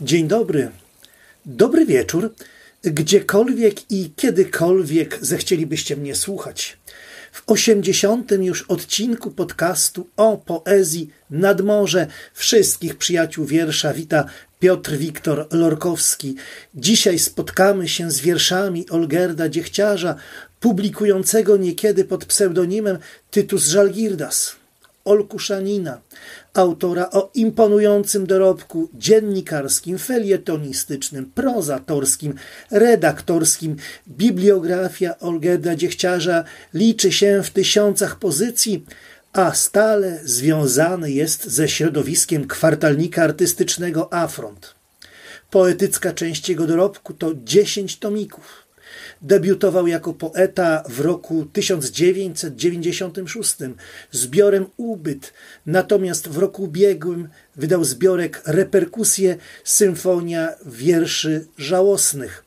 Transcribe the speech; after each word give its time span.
Dzień 0.00 0.28
dobry. 0.28 0.70
Dobry 1.46 1.86
wieczór. 1.86 2.34
Gdziekolwiek 2.82 3.90
i 3.90 4.10
kiedykolwiek 4.16 5.18
zechcielibyście 5.20 5.96
mnie 5.96 6.14
słuchać. 6.14 6.78
W 7.32 7.42
osiemdziesiątym 7.46 8.44
już 8.44 8.62
odcinku 8.62 9.30
podcastu 9.30 10.08
o 10.16 10.36
poezji 10.36 11.10
nad 11.30 11.60
morze 11.60 12.06
wszystkich 12.34 12.96
przyjaciół 12.96 13.44
wiersza 13.44 13.94
wita 13.94 14.24
Piotr 14.60 14.96
Wiktor 14.96 15.46
Lorkowski. 15.52 16.34
Dzisiaj 16.74 17.18
spotkamy 17.18 17.88
się 17.88 18.10
z 18.10 18.20
wierszami 18.20 18.88
Olgerda 18.90 19.48
Dziechciarza, 19.48 20.14
publikującego 20.60 21.56
niekiedy 21.56 22.04
pod 22.04 22.24
pseudonimem 22.24 22.98
Tytus 23.30 23.66
Żalgirdas. 23.66 24.57
Olkuszanina, 25.08 26.00
autora 26.54 27.10
o 27.10 27.30
imponującym 27.34 28.26
dorobku 28.26 28.88
dziennikarskim, 28.94 29.98
felietonistycznym, 29.98 31.32
prozatorskim, 31.34 32.34
redaktorskim. 32.70 33.76
Bibliografia 34.08 35.18
Olgeda 35.18 35.76
Dziechciarza 35.76 36.44
liczy 36.74 37.12
się 37.12 37.42
w 37.42 37.50
tysiącach 37.50 38.18
pozycji, 38.18 38.84
a 39.32 39.54
stale 39.54 40.20
związany 40.24 41.10
jest 41.10 41.44
ze 41.44 41.68
środowiskiem 41.68 42.46
kwartalnika 42.46 43.22
artystycznego 43.22 44.12
Afront. 44.12 44.74
Poetycka 45.50 46.12
część 46.12 46.48
jego 46.48 46.66
dorobku 46.66 47.14
to 47.14 47.32
dziesięć 47.44 47.98
tomików. 47.98 48.67
Debiutował 49.22 49.86
jako 49.86 50.12
poeta 50.12 50.82
w 50.88 51.00
roku 51.00 51.46
1996 51.52 53.56
zbiorem 54.10 54.66
Ubyt, 54.76 55.32
natomiast 55.66 56.28
w 56.28 56.38
roku 56.38 56.62
ubiegłym 56.62 57.28
wydał 57.56 57.84
zbiorek 57.84 58.42
Reperkusje 58.46 59.36
Symfonia 59.64 60.48
Wierszy 60.66 61.46
Żałosnych. 61.58 62.44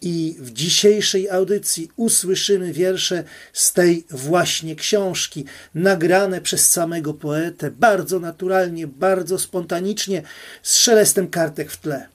I 0.00 0.36
w 0.38 0.52
dzisiejszej 0.52 1.30
audycji 1.30 1.88
usłyszymy 1.96 2.72
wiersze 2.72 3.24
z 3.52 3.72
tej 3.72 4.04
właśnie 4.10 4.76
książki, 4.76 5.44
nagrane 5.74 6.40
przez 6.40 6.70
samego 6.70 7.14
poetę, 7.14 7.70
bardzo 7.70 8.20
naturalnie, 8.20 8.86
bardzo 8.86 9.38
spontanicznie, 9.38 10.22
z 10.62 10.76
szelestem 10.76 11.28
kartek 11.28 11.70
w 11.70 11.80
tle. 11.80 12.08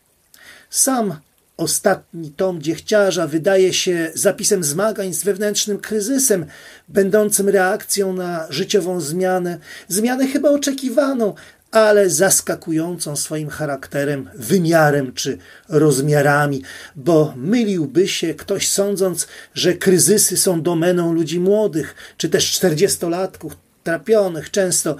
Sam 0.69 1.15
Ostatni 1.57 2.31
tom 2.31 2.61
dziechciarza 2.61 3.27
wydaje 3.27 3.73
się 3.73 4.11
zapisem 4.13 4.63
zmagań 4.63 5.13
z 5.13 5.23
wewnętrznym 5.23 5.77
kryzysem, 5.77 6.45
będącym 6.87 7.49
reakcją 7.49 8.13
na 8.13 8.47
życiową 8.49 9.01
zmianę, 9.01 9.57
zmianę 9.87 10.27
chyba 10.27 10.49
oczekiwaną, 10.49 11.33
ale 11.71 12.09
zaskakującą 12.09 13.15
swoim 13.15 13.49
charakterem, 13.49 14.29
wymiarem 14.35 15.13
czy 15.13 15.37
rozmiarami, 15.69 16.61
bo 16.95 17.33
myliłby 17.35 18.07
się 18.07 18.33
ktoś 18.33 18.69
sądząc, 18.69 19.27
że 19.53 19.73
kryzysy 19.73 20.37
są 20.37 20.61
domeną 20.61 21.13
ludzi 21.13 21.39
młodych, 21.39 21.95
czy 22.17 22.29
też 22.29 22.51
czterdziestolatków, 22.51 23.55
trapionych, 23.83 24.51
często 24.51 24.95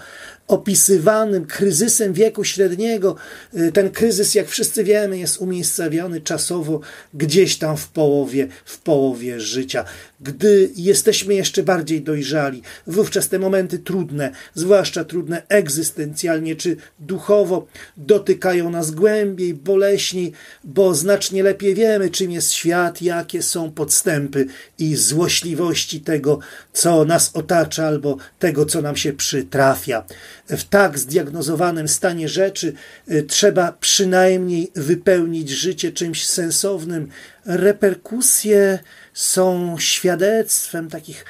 opisywanym 0.48 1.46
kryzysem 1.46 2.14
wieku 2.14 2.44
średniego. 2.44 3.16
Y, 3.58 3.72
ten 3.72 3.90
kryzys, 3.90 4.36
jak 4.36 4.48
wszyscy 4.48 4.84
wiemy, 4.84 5.18
jest 5.18 5.38
umiejscowiony 5.38 6.22
czasowo 6.22 6.80
gdzieś 7.14 7.58
tam 7.58 7.78
w 7.78 7.88
połowie, 7.88 8.48
w 8.66 8.78
połowie 8.78 9.40
życia. 9.40 9.86
Gdy 10.22 10.70
jesteśmy 10.76 11.34
jeszcze 11.34 11.64
bardziej 11.64 12.02
dojrzali, 12.02 12.62
wówczas 12.88 13.30
te 13.30 13.40
momenty 13.40 13.80
trudne, 13.80 14.32
zwłaszcza 14.54 15.04
trudne 15.04 15.42
egzystencjalnie 15.50 16.56
czy 16.56 16.78
duchowo, 17.00 17.68
dotykają 17.98 18.70
nas 18.70 18.92
głębiej, 18.92 19.54
boleśniej, 19.54 20.32
bo 20.64 20.96
znacznie 20.96 21.44
lepiej 21.44 21.76
wiemy, 21.76 22.10
czym 22.10 22.32
jest 22.32 22.52
świat, 22.52 23.02
jakie 23.02 23.42
są 23.42 23.72
podstępy 23.72 24.46
i 24.80 24.96
złośliwości 24.96 26.02
tego, 26.02 26.40
co 26.74 27.06
nas 27.06 27.32
otacza 27.34 27.88
albo 27.88 28.18
tego, 28.40 28.66
co 28.66 28.82
nam 28.82 28.96
się 28.96 29.14
przytrafia 29.14 30.04
w 30.48 30.64
tak 30.64 31.00
zdiagnozowanym 31.00 31.88
stanie 31.88 32.30
rzeczy 32.30 32.74
y, 33.12 33.24
trzeba 33.24 33.72
przynajmniej 33.72 34.72
wypełnić 34.76 35.50
życie 35.50 35.92
czymś 35.92 36.28
sensownym. 36.28 37.08
Reperkusje 37.46 38.80
są 39.14 39.76
świadectwem 39.80 40.90
takich 40.90 41.26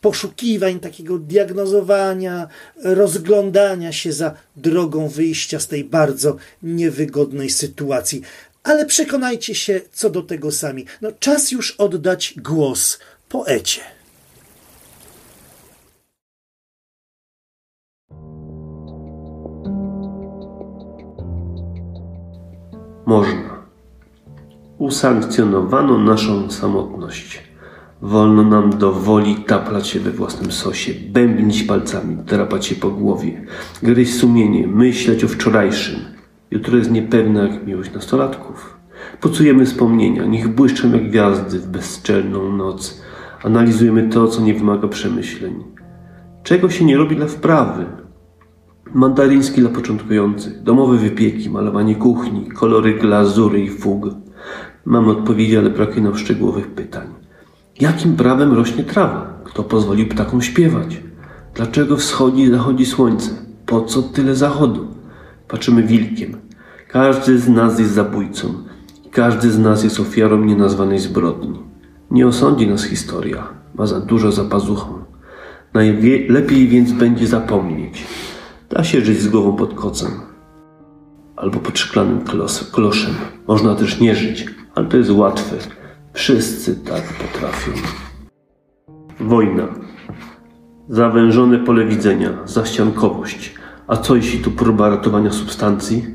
poszukiwań, 0.00 0.80
takiego 0.80 1.18
diagnozowania, 1.18 2.48
rozglądania 2.82 3.92
się 3.92 4.12
za 4.12 4.34
drogą 4.56 5.08
wyjścia 5.08 5.60
z 5.60 5.68
tej 5.68 5.84
bardzo 5.84 6.36
niewygodnej 6.62 7.50
sytuacji. 7.50 8.22
Ale 8.62 8.86
przekonajcie 8.86 9.54
się 9.54 9.80
co 9.92 10.10
do 10.10 10.22
tego 10.22 10.52
sami. 10.52 10.86
No, 11.00 11.12
czas 11.12 11.50
już 11.50 11.70
oddać 11.70 12.34
głos 12.36 12.98
poecie. 13.28 13.95
Można. 23.06 23.56
Usankcjonowano 24.78 25.98
naszą 25.98 26.50
samotność. 26.50 27.42
Wolno 28.02 28.42
nam 28.44 28.70
do 28.70 28.92
woli 28.92 29.36
taplać 29.36 29.88
się 29.88 30.00
we 30.00 30.10
własnym 30.10 30.52
sosie, 30.52 30.92
bębnić 31.08 31.62
palcami, 31.62 32.16
drapać 32.16 32.66
się 32.66 32.74
po 32.74 32.90
głowie, 32.90 33.46
gryźć 33.82 34.14
sumienie, 34.14 34.66
myśleć 34.66 35.24
o 35.24 35.28
wczorajszym. 35.28 36.00
Jutro 36.50 36.76
jest 36.76 36.90
niepewne 36.90 37.48
jak 37.48 37.66
miłość 37.66 37.92
nastolatków. 37.92 38.76
Pocujemy 39.20 39.66
wspomnienia, 39.66 40.24
niech 40.24 40.48
błyszczą 40.48 40.92
jak 40.92 41.08
gwiazdy 41.08 41.58
w 41.58 41.66
bezczelną 41.66 42.52
noc. 42.52 43.02
Analizujemy 43.44 44.08
to, 44.08 44.28
co 44.28 44.40
nie 44.40 44.54
wymaga 44.54 44.88
przemyśleń. 44.88 45.64
Czego 46.42 46.70
się 46.70 46.84
nie 46.84 46.96
robi 46.96 47.16
dla 47.16 47.26
wprawy, 47.26 47.86
Mandaryński 48.94 49.60
dla 49.60 49.70
początkujących, 49.70 50.62
domowe 50.62 50.96
wypieki, 50.96 51.50
malowanie 51.50 51.94
kuchni, 51.94 52.46
kolory 52.46 52.94
glazury 52.94 53.60
i 53.60 53.70
fug. 53.70 54.06
Mamy 54.84 55.10
odpowiedzi, 55.10 55.56
ale 55.56 55.70
brakuje 55.70 56.00
nam 56.00 56.18
szczegółowych 56.18 56.66
pytań. 56.66 57.06
Jakim 57.80 58.16
prawem 58.16 58.52
rośnie 58.52 58.84
trawa? 58.84 59.40
Kto 59.44 59.62
pozwolił 59.62 60.08
ptakom 60.08 60.42
śpiewać? 60.42 61.00
Dlaczego 61.54 61.96
wschodzi 61.96 62.42
i 62.42 62.50
zachodzi 62.50 62.86
słońce? 62.86 63.30
Po 63.66 63.80
co 63.80 64.02
tyle 64.02 64.34
zachodu? 64.34 64.86
Patrzymy 65.48 65.82
wilkiem. 65.82 66.36
Każdy 66.88 67.38
z 67.38 67.48
nas 67.48 67.78
jest 67.78 67.92
zabójcą. 67.92 68.54
Każdy 69.10 69.50
z 69.50 69.58
nas 69.58 69.84
jest 69.84 70.00
ofiarą 70.00 70.44
nienazwanej 70.44 70.98
zbrodni. 70.98 71.58
Nie 72.10 72.26
osądzi 72.26 72.66
nas 72.66 72.84
historia. 72.84 73.48
Ma 73.74 73.86
za 73.86 74.00
dużo 74.00 74.32
za 74.32 74.44
pazuchą. 74.44 75.04
Najlepiej 75.74 76.68
więc 76.68 76.92
będzie 76.92 77.26
zapomnieć 77.26 78.06
Da 78.70 78.84
się 78.84 79.00
żyć 79.00 79.20
z 79.20 79.28
głową 79.28 79.56
pod 79.56 79.74
kocem 79.74 80.10
albo 81.36 81.58
pod 81.58 81.78
szklanym 81.78 82.20
kloszem. 82.72 83.14
Można 83.46 83.74
też 83.74 84.00
nie 84.00 84.14
żyć, 84.14 84.46
ale 84.74 84.86
to 84.86 84.96
jest 84.96 85.10
łatwe. 85.10 85.56
Wszyscy 86.12 86.76
tak 86.76 87.02
potrafią. 87.02 87.72
Wojna. 89.20 89.68
Zawężone 90.88 91.58
pole 91.58 91.84
widzenia, 91.84 92.30
zaściankowość. 92.44 93.54
A 93.86 93.96
co 93.96 94.16
jeśli 94.16 94.38
tu 94.38 94.50
próba 94.50 94.88
ratowania 94.88 95.30
substancji? 95.30 96.06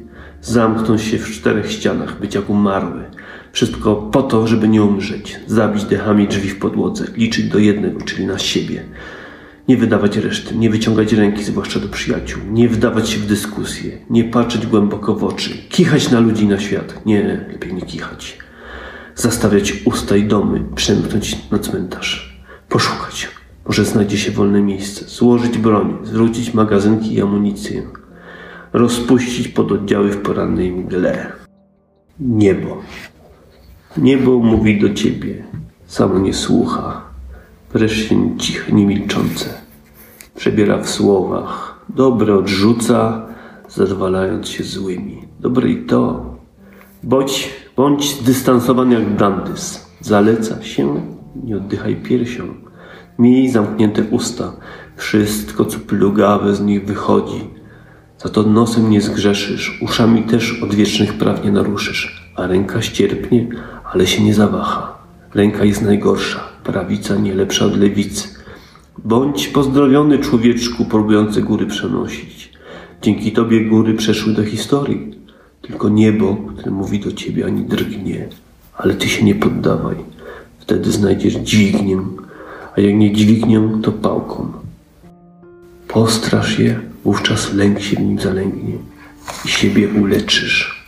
Zamknąć 0.42 1.02
się 1.02 1.18
w 1.18 1.32
czterech 1.32 1.72
ścianach, 1.72 2.20
być 2.20 2.36
jak 2.36 2.50
umarły. 2.50 3.04
Wszystko 3.52 3.96
po 3.96 4.24
to, 4.24 4.48
żeby 4.48 4.68
nie 4.68 4.84
umrzeć. 4.84 5.40
Zabić 5.48 5.84
dechami 5.84 6.28
drzwi 6.28 6.50
w 6.50 6.60
podłodze, 6.60 7.06
liczyć 7.16 7.50
do 7.50 7.60
jednego, 7.60 8.02
czyli 8.02 8.26
na 8.26 8.38
siebie. 8.38 8.84
Nie 9.68 9.78
wydawać 9.78 10.18
reszty, 10.18 10.56
nie 10.56 10.70
wyciągać 10.70 11.14
ręki, 11.14 11.44
zwłaszcza 11.44 11.80
do 11.80 11.88
przyjaciół, 11.88 12.42
nie 12.52 12.70
wdawać 12.70 13.10
się 13.10 13.20
w 13.20 13.26
dyskusje, 13.26 13.98
nie 14.10 14.24
patrzeć 14.24 14.68
głęboko 14.68 15.16
w 15.16 15.24
oczy, 15.24 15.50
kichać 15.70 16.12
na 16.12 16.20
ludzi 16.20 16.48
na 16.48 16.60
świat. 16.60 17.06
Nie, 17.06 17.24
lepiej 17.52 17.74
nie 17.74 17.82
kichać. 17.82 18.38
Zastawiać 19.16 19.74
usta 19.86 20.18
i 20.18 20.24
domy, 20.24 20.64
przemknąć 20.76 21.52
na 21.52 21.60
cmentarz. 21.60 22.42
Poszukać. 22.70 23.30
Może 23.68 23.86
znajdzie 23.86 24.18
się 24.18 24.32
wolne 24.32 24.62
miejsce. 24.62 25.06
Złożyć 25.06 25.58
broń, 25.58 25.98
zwrócić 26.04 26.54
magazynki 26.54 27.14
i 27.14 27.22
amunicję. 27.22 27.84
Rozpuścić 28.74 29.48
pododdziały 29.48 30.10
w 30.10 30.22
porannej 30.22 30.72
mgle. 30.72 31.32
Niebo. 32.20 32.82
Niebo 33.98 34.40
mówi 34.40 34.80
do 34.80 34.94
ciebie. 34.94 35.44
Samo 35.86 36.20
nie 36.20 36.34
słucha 36.34 37.11
wreszcie 37.74 38.16
ciche, 38.38 38.72
niemilczące. 38.72 39.46
Przebiera 40.36 40.78
w 40.78 40.90
słowach, 40.90 41.86
dobre 41.90 42.36
odrzuca, 42.36 43.28
zadowalając 43.70 44.50
się 44.50 44.64
złymi. 44.64 45.22
Dobre 45.40 45.70
i 45.70 45.86
to. 45.86 46.26
Bądź, 47.04 47.50
bądź 47.76 48.20
zdystansowany 48.22 48.96
jak 48.96 49.16
Dandys. 49.16 49.92
Zaleca 50.02 50.64
się, 50.64 51.02
nie 51.44 51.58
oddychaj 51.58 51.96
piersią. 51.96 52.44
Miej 53.20 53.50
zamknięte 53.50 54.04
usta. 54.04 54.52
Wszystko, 54.96 55.66
co 55.66 55.80
plugawe 55.80 56.56
z 56.56 56.62
nich 56.62 56.86
wychodzi. 56.86 57.50
Za 58.18 58.30
to 58.30 58.44
nosem 58.44 58.90
nie 58.90 59.02
zgrzeszysz, 59.02 59.82
uszami 59.82 60.24
też 60.24 60.64
odwiecznych 60.64 61.14
praw 61.14 61.44
nie 61.44 61.52
naruszysz, 61.52 62.32
a 62.36 62.48
ręka 62.48 62.82
ścierpnie, 62.82 63.48
ale 63.94 64.08
się 64.08 64.24
nie 64.24 64.34
zawaha. 64.34 64.98
Ręka 65.34 65.66
jest 65.66 65.82
najgorsza, 65.82 66.40
prawica 66.64 67.16
nie 67.16 67.34
lepsza 67.34 67.66
od 67.66 67.78
lewicy. 67.78 68.28
Bądź 69.06 69.48
pozdrowiony 69.48 70.20
człowieczku, 70.20 70.86
próbujący 70.86 71.42
góry 71.42 71.66
przenosić. 71.66 72.52
Dzięki 73.02 73.32
tobie 73.32 73.66
góry 73.66 73.94
przeszły 73.94 74.34
do 74.34 74.44
historii. 74.44 75.12
Tylko 75.62 75.90
niebo, 75.90 76.36
które 76.36 76.72
mówi 76.72 77.00
do 77.00 77.12
ciebie, 77.12 77.46
ani 77.46 77.64
drgnie. 77.64 78.28
Ale 78.78 78.94
ty 78.94 79.10
się 79.10 79.26
nie 79.26 79.36
poddawaj. 79.36 79.96
Wtedy 80.60 80.92
znajdziesz 80.92 81.34
dźwignię, 81.34 81.98
a 82.78 82.82
jak 82.82 82.96
nie 82.96 83.14
dźwignię, 83.14 83.70
to 83.84 83.92
pałką. 83.92 84.52
Postrasz 85.88 86.60
je, 86.60 86.80
wówczas 87.04 87.54
lęk 87.54 87.80
się 87.80 87.96
w 87.96 88.00
nim 88.00 88.20
zalęgnie 88.20 88.74
i 89.46 89.48
siebie 89.48 89.90
uleczysz. 90.02 90.86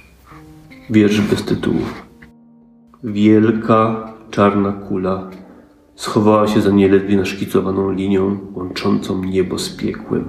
Wiersz 0.89 1.21
bez 1.21 1.43
tytułów. 1.43 2.03
Wielka, 3.03 4.13
czarna 4.31 4.71
kula 4.71 5.29
schowała 5.95 6.47
się 6.47 6.61
za 6.61 6.71
nieledwie 6.71 7.17
naszkicowaną 7.17 7.91
linią 7.91 8.37
łączącą 8.53 9.23
niebo 9.23 9.59
z 9.59 9.69
piekłem. 9.69 10.25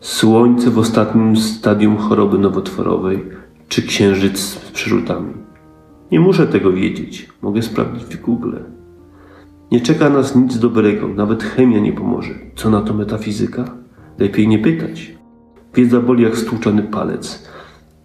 Słońce 0.00 0.70
w 0.70 0.78
ostatnim 0.78 1.36
stadium 1.36 1.96
choroby 1.96 2.38
nowotworowej, 2.38 3.24
czy 3.68 3.82
księżyc 3.82 4.38
z 4.38 4.70
przerzutami. 4.70 5.34
Nie 6.12 6.20
muszę 6.20 6.46
tego 6.46 6.72
wiedzieć, 6.72 7.28
mogę 7.42 7.62
sprawdzić 7.62 8.04
w 8.04 8.20
Google. 8.20 8.56
Nie 9.72 9.80
czeka 9.80 10.10
nas 10.10 10.36
nic 10.36 10.58
dobrego, 10.58 11.08
nawet 11.08 11.42
chemia 11.42 11.80
nie 11.80 11.92
pomoże. 11.92 12.34
Co 12.56 12.70
na 12.70 12.80
to 12.80 12.94
metafizyka? 12.94 13.64
Lepiej 14.18 14.48
nie 14.48 14.58
pytać. 14.58 15.14
Wiedza 15.74 16.00
boli 16.00 16.24
jak 16.24 16.38
stłuczony 16.38 16.82
palec. 16.82 17.48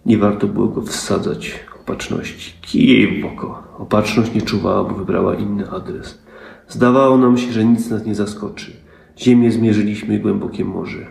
Nie 0.06 0.18
warto 0.18 0.46
było 0.46 0.68
go 0.68 0.82
wsadzać 0.82 1.64
opatrzności. 1.80 2.54
Kijej 2.60 3.22
w 3.22 3.26
oko. 3.26 3.62
Opatrzność 3.78 4.34
nie 4.34 4.42
czuwała, 4.42 4.84
bo 4.84 4.94
wybrała 4.94 5.34
inny 5.34 5.70
adres. 5.70 6.23
Zdawało 6.68 7.18
nam 7.18 7.38
się, 7.38 7.52
że 7.52 7.64
nic 7.64 7.90
nas 7.90 8.06
nie 8.06 8.14
zaskoczy. 8.14 8.72
Ziemię 9.18 9.52
zmierzyliśmy 9.52 10.18
głębokie 10.18 10.64
morze. 10.64 11.06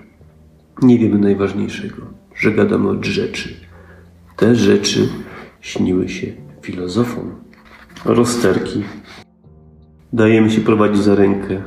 Nie 0.81 0.99
wiemy 0.99 1.19
najważniejszego, 1.19 2.01
że 2.35 2.51
gadamy 2.51 2.89
od 2.89 3.05
rzeczy. 3.05 3.49
Te 4.37 4.55
rzeczy 4.55 5.09
śniły 5.61 6.09
się 6.09 6.27
filozofom. 6.61 7.31
Rozterki. 8.05 8.83
Dajemy 10.13 10.49
się 10.49 10.61
prowadzić 10.61 11.03
za 11.03 11.15
rękę. 11.15 11.61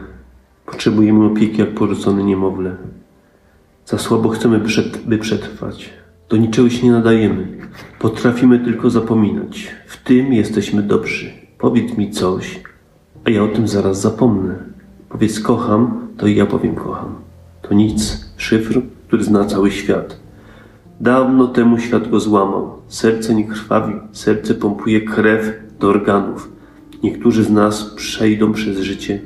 Potrzebujemy 0.66 1.24
opieki 1.24 1.60
jak 1.60 1.74
porzucone 1.74 2.24
niemowlę. 2.24 2.76
Za 3.86 3.98
słabo 3.98 4.28
chcemy, 4.28 4.60
by 5.06 5.18
przetrwać. 5.18 5.90
Do 6.28 6.36
niczego 6.36 6.70
się 6.70 6.86
nie 6.86 6.92
nadajemy. 6.92 7.68
Potrafimy 7.98 8.58
tylko 8.58 8.90
zapominać. 8.90 9.68
W 9.86 10.02
tym 10.02 10.32
jesteśmy 10.32 10.82
dobrzy. 10.82 11.30
Powiedz 11.58 11.96
mi 11.96 12.10
coś, 12.10 12.60
a 13.26 13.30
ja 13.30 13.42
o 13.42 13.48
tym 13.48 13.68
zaraz 13.68 14.00
zapomnę. 14.00 14.54
Powiedz 15.08 15.40
kocham, 15.40 16.08
to 16.16 16.26
i 16.26 16.36
ja 16.36 16.46
powiem 16.46 16.74
kocham. 16.74 17.14
To 17.62 17.74
nic. 17.74 18.26
Szyfr, 18.36 18.82
który 19.06 19.24
zna 19.24 19.44
cały 19.44 19.70
świat. 19.70 20.20
Dawno 21.00 21.46
temu 21.46 21.78
świat 21.78 22.10
go 22.10 22.20
złamał. 22.20 22.72
Serce 22.88 23.34
nie 23.34 23.44
krwawi, 23.44 23.94
serce 24.12 24.54
pompuje 24.54 25.00
krew 25.00 25.52
do 25.80 25.88
organów. 25.88 26.52
Niektórzy 27.02 27.44
z 27.44 27.50
nas 27.50 27.84
przejdą 27.96 28.52
przez 28.52 28.78
życie 28.78 29.20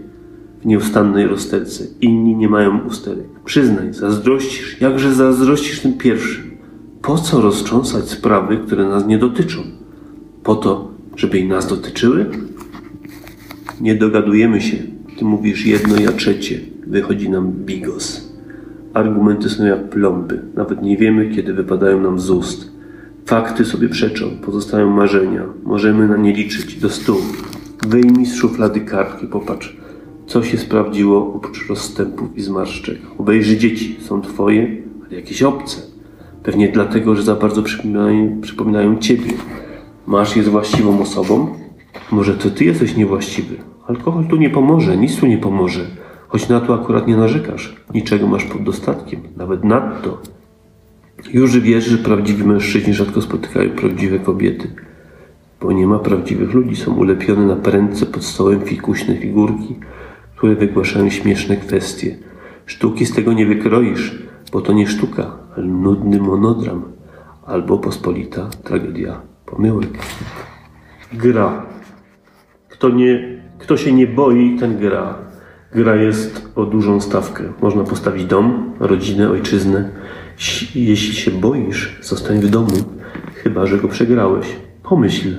w 0.63 0.67
nieustannej 0.67 1.27
rozterce. 1.27 1.85
Inni 2.01 2.37
nie 2.37 2.49
mają 2.49 2.87
usterek. 2.87 3.27
Przyznaj, 3.45 3.93
zazdrościsz, 3.95 4.81
jakże 4.81 5.15
zazdrościsz 5.15 5.81
tym 5.81 5.95
pierwszym. 5.95 6.51
Po 7.03 7.19
co 7.19 7.41
roztrząsać 7.41 8.09
sprawy, 8.09 8.57
które 8.57 8.89
nas 8.89 9.07
nie 9.07 9.19
dotyczą? 9.19 9.61
Po 10.43 10.55
to, 10.55 10.91
żeby 11.17 11.39
i 11.39 11.49
nas 11.49 11.67
dotyczyły? 11.67 12.27
Nie 13.81 13.95
dogadujemy 13.95 14.61
się. 14.61 14.77
Ty 15.19 15.25
mówisz 15.25 15.67
jedno, 15.67 16.01
ja 16.01 16.13
trzecie. 16.13 16.61
Wychodzi 16.87 17.31
nam 17.31 17.53
bigos. 17.53 18.35
Argumenty 18.95 19.49
są 19.49 19.65
jak 19.65 19.91
plomby. 19.91 20.43
Nawet 20.55 20.83
nie 20.83 20.97
wiemy, 20.97 21.29
kiedy 21.29 21.55
wypadają 21.55 22.01
nam 22.01 22.21
z 22.21 22.31
ust. 22.31 22.71
Fakty 23.27 23.65
sobie 23.65 23.89
przeczą, 23.89 24.27
pozostają 24.45 24.91
marzenia. 24.91 25.45
Możemy 25.65 26.09
na 26.09 26.17
nie 26.17 26.33
liczyć. 26.33 26.77
Do 26.81 26.91
stół. 26.91 27.17
Wyjmij 27.87 28.27
z 28.27 28.35
szuflady 28.35 28.81
kartki, 28.81 29.27
popatrz. 29.27 29.77
Co 30.27 30.43
się 30.43 30.59
sprawdziło 30.59 31.35
oprócz 31.35 31.69
rozstępów 31.69 32.37
i 32.37 32.43
zmarszczek? 32.43 32.99
Obejrzy 33.19 33.57
dzieci. 33.57 33.97
Są 34.01 34.23
twoje, 34.23 34.77
ale 35.07 35.17
jakieś 35.17 35.43
obce. 35.43 35.81
Pewnie 36.43 36.69
dlatego, 36.69 37.15
że 37.15 37.23
za 37.23 37.35
bardzo 37.35 37.63
przypominają, 37.63 38.41
przypominają 38.41 38.99
ciebie. 38.99 39.31
Masz 40.07 40.37
je 40.37 40.43
z 40.43 40.49
właściwą 40.49 41.01
osobą? 41.01 41.60
Może 42.13 42.35
to 42.35 42.51
ty 42.51 42.65
jesteś 42.65 42.97
niewłaściwy. 42.97 43.57
Alkohol 43.87 44.25
tu 44.25 44.37
nie 44.37 44.51
pomoże, 44.51 44.97
nic 44.97 45.21
tu 45.21 45.27
nie 45.27 45.39
pomoże. 45.39 45.81
Choć 46.29 46.49
na 46.49 46.61
to 46.61 46.75
akurat 46.75 47.07
nie 47.07 47.17
narzekasz. 47.17 47.77
Niczego 47.95 48.27
masz 48.27 48.45
pod 48.45 48.63
dostatkiem, 48.63 49.21
nawet 49.37 49.65
nadto. 49.65 50.21
Już 51.33 51.59
wiesz, 51.59 51.85
że 51.85 51.99
prawdziwi 51.99 52.45
mężczyźni 52.45 52.95
rzadko 52.95 53.23
spotykają 53.23 53.71
prawdziwe 53.71 54.19
kobiety. 54.19 54.75
Bo 55.61 55.73
nie 55.73 55.87
ma 55.87 55.99
prawdziwych 55.99 56.53
ludzi. 56.55 56.77
Są 56.77 56.95
ulepione 56.95 57.47
na 57.47 57.57
prędce 57.57 58.07
pod 58.07 58.25
stołem 58.25 58.61
fikuśne 58.61 59.17
figurki, 59.17 59.77
które 60.37 60.55
wygłaszają 60.55 61.11
śmieszne 61.11 61.57
kwestie. 61.57 62.19
Sztuki 62.67 63.07
z 63.07 63.15
tego 63.15 63.33
nie 63.33 63.47
wykroisz, 63.47 64.23
bo 64.53 64.61
to 64.61 64.73
nie 64.73 64.87
sztuka, 64.87 65.37
ale 65.57 65.67
nudny 65.67 66.21
monodram 66.21 66.83
albo 67.47 67.79
pospolita 67.79 68.49
tragedia 68.65 69.21
pomyłek. 69.47 69.99
Gra. 71.13 71.67
Kto, 72.81 72.91
nie, 72.91 73.39
kto 73.59 73.77
się 73.77 73.93
nie 73.93 74.07
boi, 74.07 74.57
ten 74.61 74.79
gra. 74.79 75.19
Gra 75.75 75.97
jest 75.97 76.53
o 76.57 76.67
dużą 76.67 77.01
stawkę. 77.01 77.45
Można 77.63 77.85
postawić 77.85 78.25
dom, 78.25 78.73
rodzinę, 78.79 79.31
ojczyznę. 79.31 79.91
Jeśli 80.75 81.15
się 81.15 81.31
boisz, 81.31 81.99
zostań 82.03 82.41
w 82.41 82.51
domu, 82.51 82.77
chyba 83.35 83.67
że 83.67 83.79
go 83.79 83.89
przegrałeś. 83.89 84.47
Pomyśl, 84.83 85.35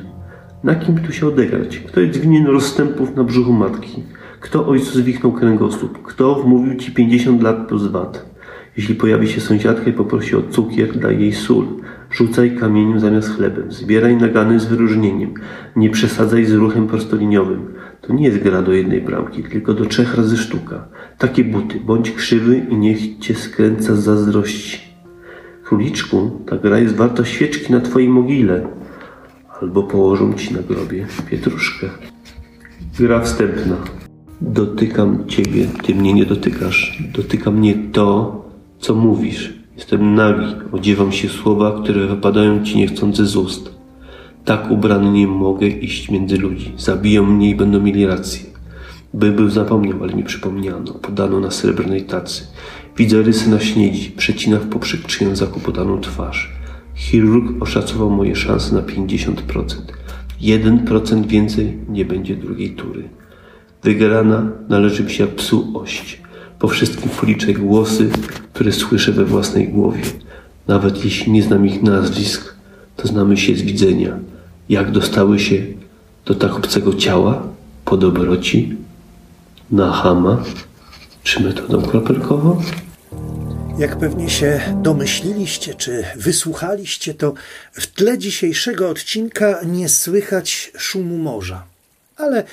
na 0.63 0.75
kim 0.75 0.97
tu 0.97 1.13
się 1.13 1.27
odegrać? 1.27 1.79
Kto 1.79 1.99
jest 1.99 2.19
winien 2.19 2.47
rozstępów 2.47 3.15
na 3.15 3.23
brzuchu 3.23 3.53
matki? 3.53 4.03
Kto 4.39 4.67
ojcu 4.67 4.91
zwichnął 4.91 5.31
kręgosłup? 5.31 6.01
Kto 6.01 6.35
wmówił 6.35 6.75
ci 6.75 6.91
50 6.91 7.43
lat 7.43 7.67
plus 7.67 7.87
wat? 7.87 8.30
Jeśli 8.77 8.95
pojawi 8.95 9.27
się 9.27 9.41
sąsiadka 9.41 9.89
i 9.89 9.93
poprosi 9.93 10.35
o 10.35 10.41
cukier, 10.41 10.97
daj 10.97 11.19
jej 11.19 11.33
sól. 11.33 11.65
Rzucaj 12.11 12.55
kamieniem 12.55 12.99
zamiast 12.99 13.35
chlebem. 13.35 13.71
Zbieraj 13.71 14.17
nagany 14.17 14.59
z 14.59 14.65
wyróżnieniem. 14.65 15.33
Nie 15.75 15.89
przesadzaj 15.89 16.45
z 16.45 16.53
ruchem 16.53 16.87
prostoliniowym. 16.87 17.73
To 18.01 18.13
nie 18.13 18.25
jest 18.25 18.43
gra 18.43 18.61
do 18.61 18.73
jednej 18.73 19.01
bramki, 19.01 19.43
tylko 19.43 19.73
do 19.73 19.85
trzech 19.85 20.15
razy 20.15 20.37
sztuka. 20.37 20.87
Takie 21.17 21.43
buty. 21.43 21.79
Bądź 21.79 22.11
krzywy 22.11 22.57
i 22.69 22.77
niech 22.77 23.17
cię 23.19 23.35
skręca 23.35 23.95
z 23.95 24.03
zazdrości. 24.03 24.79
Króliczku, 25.63 26.41
ta 26.45 26.57
gra 26.57 26.79
jest 26.79 26.95
warta 26.95 27.25
świeczki 27.25 27.71
na 27.71 27.79
twojej 27.79 28.09
mogile. 28.09 28.67
Albo 29.61 29.83
położą 29.83 30.33
ci 30.33 30.53
na 30.53 30.61
grobie 30.61 31.07
pietruszkę. 31.29 31.89
Gra 32.99 33.19
wstępna. 33.19 33.75
Dotykam 34.41 35.27
ciebie, 35.27 35.65
ty 35.83 35.95
mnie 35.95 36.13
nie 36.13 36.25
dotykasz. 36.25 37.03
Dotyka 37.15 37.51
mnie 37.51 37.75
to, 37.91 38.41
co 38.81 38.95
mówisz. 38.95 39.53
Jestem 39.77 40.15
nagi, 40.15 40.45
odziewam 40.71 41.11
się 41.11 41.29
słowa, 41.29 41.81
które 41.81 42.07
wypadają 42.07 42.63
ci 42.63 42.77
niechcący 42.77 43.25
z 43.25 43.35
ust. 43.35 43.75
Tak 44.45 44.71
ubrany 44.71 45.11
nie 45.11 45.27
mogę 45.27 45.67
iść 45.67 46.09
między 46.09 46.37
ludzi. 46.37 46.73
Zabiją 46.77 47.25
mnie 47.25 47.49
i 47.49 47.55
będą 47.55 47.79
mieli 47.81 48.05
rację. 48.05 48.45
By 49.13 49.31
był 49.31 49.49
zapomniał, 49.49 50.03
ale 50.03 50.13
mi 50.13 50.23
przypomniano. 50.23 50.93
Podano 50.93 51.39
na 51.39 51.51
srebrnej 51.51 52.01
tacy. 52.03 52.43
Widzę 52.97 53.21
rysy 53.21 53.49
na 53.49 53.59
śniedzi. 53.59 54.11
Przecina 54.11 54.59
w 54.59 54.69
poprzek 54.69 55.21
języku 55.21 55.59
podaną 55.59 56.01
twarz. 56.01 56.51
Chirurg 56.95 57.63
oszacował 57.63 58.09
moje 58.09 58.35
szanse 58.35 58.75
na 58.75 58.81
50%. 58.81 59.33
1% 60.41 61.25
więcej 61.25 61.77
nie 61.89 62.05
będzie 62.05 62.35
drugiej 62.35 62.69
tury. 62.69 63.09
Wygrana 63.83 64.51
należy 64.69 65.03
mi 65.03 65.11
się 65.11 65.27
psu 65.27 65.71
ość. 65.73 66.21
Po 66.61 66.67
wszystkim 66.67 67.09
policzę 67.09 67.53
głosy, 67.53 68.09
które 68.53 68.71
słyszę 68.71 69.11
we 69.11 69.25
własnej 69.25 69.67
głowie. 69.67 70.01
Nawet 70.67 71.05
jeśli 71.05 71.31
nie 71.31 71.43
znam 71.43 71.65
ich 71.65 71.83
nazwisk, 71.83 72.55
to 72.95 73.07
znamy 73.07 73.37
się 73.37 73.55
z 73.55 73.61
widzenia. 73.61 74.19
Jak 74.69 74.91
dostały 74.91 75.39
się 75.39 75.63
do 76.25 76.35
tak 76.35 76.55
obcego 76.55 76.93
ciała? 76.93 77.43
Po 77.85 77.97
dobroci? 77.97 78.75
Na 79.71 79.91
hama? 79.91 80.43
Czy 81.23 81.43
metodą 81.43 81.81
kropelkową? 81.81 82.61
Jak 83.77 83.99
pewnie 83.99 84.29
się 84.29 84.61
domyśliliście, 84.81 85.73
czy 85.73 86.03
wysłuchaliście, 86.15 87.13
to 87.13 87.33
w 87.71 87.87
tle 87.87 88.17
dzisiejszego 88.17 88.89
odcinka 88.89 89.59
nie 89.65 89.89
słychać 89.89 90.71
szumu 90.77 91.17
morza. 91.17 91.63
Ale 92.17 92.43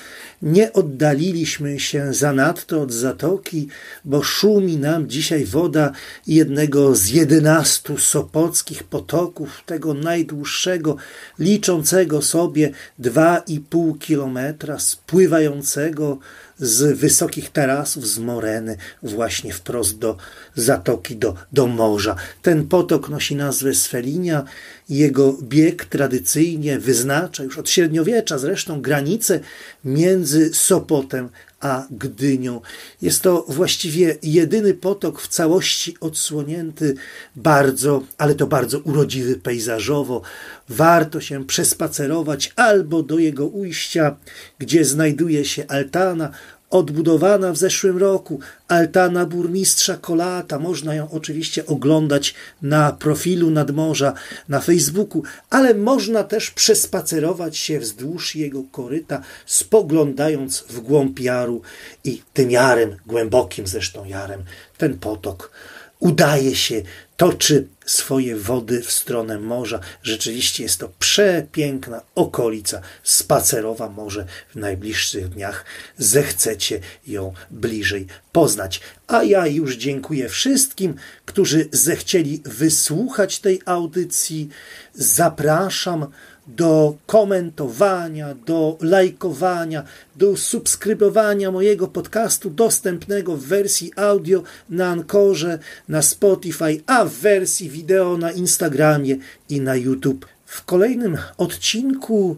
Nie 0.42 0.72
oddaliliśmy 0.72 1.80
się 1.80 2.14
zanadto 2.14 2.82
od 2.82 2.92
zatoki, 2.92 3.68
bo 4.04 4.22
szumi 4.22 4.76
nam 4.76 5.08
dzisiaj 5.08 5.44
woda 5.44 5.92
jednego 6.26 6.94
z 6.94 7.08
jedenastu 7.08 7.98
sopockich 7.98 8.84
potoków, 8.84 9.62
tego 9.66 9.94
najdłuższego, 9.94 10.96
liczącego 11.38 12.22
sobie 12.22 12.70
dwa 12.98 13.38
i 13.38 13.60
pół 13.60 13.94
kilometra, 13.94 14.78
spływającego 14.78 16.18
z 16.58 16.98
wysokich 16.98 17.50
tarasów, 17.50 18.06
z 18.06 18.18
moreny, 18.18 18.76
właśnie 19.02 19.52
wprost 19.52 19.98
do 19.98 20.16
zatoki, 20.54 21.16
do, 21.16 21.34
do 21.52 21.66
morza. 21.66 22.16
Ten 22.42 22.66
potok 22.66 23.08
nosi 23.08 23.36
nazwę 23.36 23.74
Sfelinia. 23.74 24.44
Jego 24.88 25.32
bieg 25.42 25.84
tradycyjnie 25.84 26.78
wyznacza 26.78 27.44
już 27.44 27.58
od 27.58 27.70
średniowiecza 27.70 28.38
zresztą 28.38 28.80
granicę 28.80 29.40
między 29.84 30.27
Sopotem 30.52 31.28
a 31.60 31.86
Gdynią. 31.90 32.60
Jest 33.02 33.22
to 33.22 33.44
właściwie 33.48 34.16
jedyny 34.22 34.74
potok 34.74 35.20
w 35.20 35.28
całości 35.28 35.96
odsłonięty, 36.00 36.94
bardzo, 37.36 38.02
ale 38.18 38.34
to 38.34 38.46
bardzo 38.46 38.78
urodziwy 38.78 39.36
pejzażowo. 39.36 40.22
Warto 40.68 41.20
się 41.20 41.46
przespacerować 41.46 42.52
albo 42.56 43.02
do 43.02 43.18
jego 43.18 43.46
ujścia, 43.46 44.16
gdzie 44.58 44.84
znajduje 44.84 45.44
się 45.44 45.66
altana, 45.68 46.30
odbudowana 46.70 47.52
w 47.52 47.56
zeszłym 47.56 47.98
roku, 47.98 48.40
altana 48.68 49.26
burmistrza 49.26 49.96
Kolata. 49.96 50.58
Można 50.58 50.94
ją 50.94 51.10
oczywiście 51.10 51.66
oglądać 51.66 52.34
na 52.62 52.92
profilu 52.92 53.50
Nadmorza 53.50 54.12
na 54.48 54.60
Facebooku, 54.60 55.22
ale 55.50 55.74
można 55.74 56.24
też 56.24 56.50
przespacerować 56.50 57.56
się 57.56 57.80
wzdłuż 57.80 58.34
jego 58.34 58.62
koryta, 58.72 59.22
spoglądając 59.46 60.60
w 60.60 60.80
głąb 60.80 61.20
jaru 61.20 61.62
i 62.04 62.22
tym 62.32 62.50
jarem, 62.50 62.96
głębokim 63.06 63.66
zresztą 63.66 64.04
jarem, 64.04 64.42
ten 64.78 64.98
potok 64.98 65.50
udaje 66.00 66.56
się, 66.56 66.82
toczy 67.16 67.68
swoje 67.86 68.36
wody 68.36 68.82
w 68.82 68.92
stronę 68.92 69.38
morza. 69.38 69.80
Rzeczywiście 70.02 70.62
jest 70.62 70.80
to 70.80 70.90
przepiękna 70.98 72.00
okolica 72.14 72.80
spacerowa. 73.02 73.88
Może 73.88 74.26
w 74.48 74.56
najbliższych 74.56 75.28
dniach 75.28 75.64
zechcecie 75.98 76.80
ją 77.06 77.32
bliżej 77.50 78.06
poznać. 78.32 78.80
A 79.06 79.22
ja 79.22 79.46
już 79.46 79.76
dziękuję 79.76 80.28
wszystkim, 80.28 80.94
którzy 81.26 81.68
zechcieli 81.72 82.42
wysłuchać 82.44 83.38
tej 83.38 83.60
audycji. 83.64 84.48
Zapraszam 84.94 86.06
do 86.48 86.96
komentowania, 87.06 88.34
do 88.46 88.78
lajkowania, 88.80 89.84
do 90.16 90.36
subskrybowania 90.36 91.50
mojego 91.50 91.88
podcastu 91.88 92.50
dostępnego 92.50 93.36
w 93.36 93.44
wersji 93.44 93.92
audio 93.96 94.42
na 94.70 94.88
Ankorze, 94.88 95.58
na 95.88 96.02
Spotify, 96.02 96.82
a 96.86 97.04
w 97.04 97.12
wersji 97.12 97.70
wideo 97.70 98.18
na 98.18 98.32
Instagramie 98.32 99.16
i 99.48 99.60
na 99.60 99.76
YouTube. 99.76 100.26
W 100.46 100.64
kolejnym 100.64 101.18
odcinku 101.36 102.36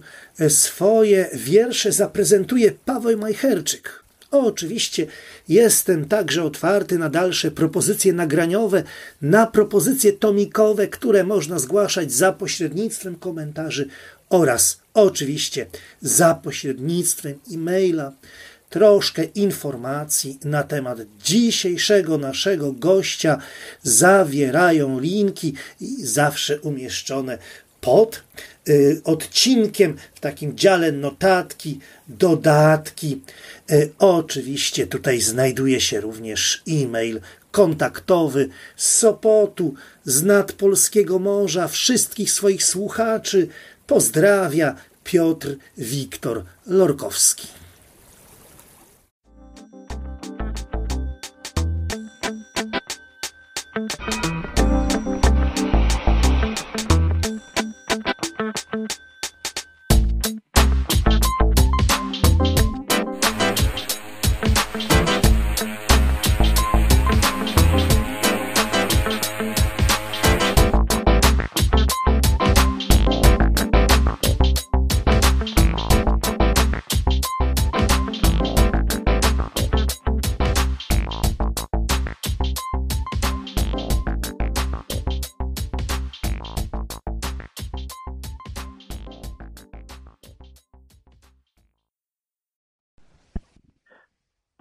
swoje 0.48 1.30
wiersze 1.34 1.92
zaprezentuje 1.92 2.72
Paweł 2.84 3.18
Majcherczyk. 3.18 3.99
Oczywiście 4.30 5.06
jestem 5.48 6.04
także 6.04 6.44
otwarty 6.44 6.98
na 6.98 7.08
dalsze 7.08 7.50
propozycje 7.50 8.12
nagraniowe, 8.12 8.82
na 9.22 9.46
propozycje 9.46 10.12
tomikowe, 10.12 10.88
które 10.88 11.24
można 11.24 11.58
zgłaszać 11.58 12.12
za 12.12 12.32
pośrednictwem 12.32 13.16
komentarzy 13.16 13.88
oraz 14.28 14.80
oczywiście 14.94 15.66
za 16.02 16.34
pośrednictwem 16.34 17.38
e-maila. 17.52 18.12
Troszkę 18.70 19.24
informacji 19.24 20.38
na 20.44 20.62
temat 20.62 20.98
dzisiejszego 21.24 22.18
naszego 22.18 22.72
gościa 22.72 23.38
zawierają 23.82 25.00
linki 25.00 25.54
zawsze 26.02 26.60
umieszczone 26.60 27.38
pod 27.80 28.22
y, 28.68 29.00
odcinkiem 29.04 29.96
w 30.14 30.20
takim 30.20 30.56
dziale 30.56 30.92
notatki, 30.92 31.80
dodatki. 32.08 33.20
Y, 33.72 33.92
oczywiście 33.98 34.86
tutaj 34.86 35.20
znajduje 35.20 35.80
się 35.80 36.00
również 36.00 36.62
e-mail 36.68 37.20
kontaktowy 37.50 38.48
z 38.76 38.96
Sopotu, 38.96 39.74
z 40.04 40.22
nadpolskiego 40.22 41.18
morza, 41.18 41.68
wszystkich 41.68 42.32
swoich 42.32 42.64
słuchaczy. 42.64 43.48
Pozdrawia 43.86 44.74
Piotr 45.04 45.56
Wiktor 45.78 46.44
Lorkowski. 46.66 47.59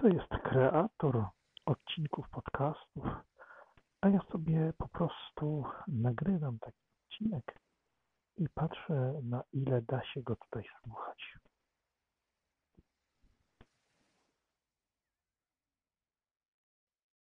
To 0.02 0.08
jest 0.08 0.30
kreator 0.44 1.26
odcinków 1.66 2.30
podcastów, 2.30 3.06
a 4.02 4.10
ja 4.10 4.20
sobie 4.32 4.74
po 4.78 4.88
prostu 4.88 5.64
nagrywam 5.88 6.60
taki 6.60 6.78
odcinek 7.06 7.56
i 8.38 8.50
patrzę, 8.50 9.22
na 9.24 9.44
ile 9.54 9.82
da 9.82 10.04
się 10.04 10.22
go 10.22 10.36
tutaj 10.36 10.64
słuchać. 10.84 11.39